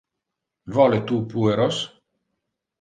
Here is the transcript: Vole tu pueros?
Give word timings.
Vole 0.77 0.99
tu 1.13 1.21
pueros? 1.35 1.85